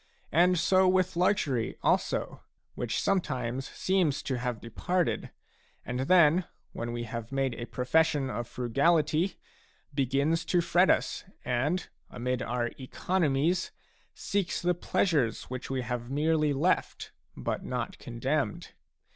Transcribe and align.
And 0.31 0.57
so 0.57 0.87
with 0.87 1.15
luxury, 1.15 1.77
also, 1.83 2.41
which 2.73 2.99
sometimes 2.99 3.67
seems 3.69 4.23
to 4.23 4.39
have 4.39 4.59
departed, 4.59 5.29
and 5.85 5.99
then 5.99 6.45
when 6.71 6.91
we 6.91 7.03
have 7.03 7.31
made 7.31 7.53
a 7.53 7.67
profession 7.67 8.27
of 8.27 8.47
frugality, 8.47 9.35
begins 9.93 10.43
to 10.45 10.59
fret 10.59 10.89
us 10.89 11.23
and, 11.45 11.87
amid 12.09 12.41
our 12.41 12.71
economies, 12.79 13.69
seeks 14.15 14.59
the 14.59 14.73
pleasures 14.73 15.43
which 15.51 15.69
we 15.69 15.81
have 15.83 16.09
merely 16.09 16.51
left 16.51 17.11
but 17.37 17.63
not 17.63 17.99
condemned. 17.99 18.69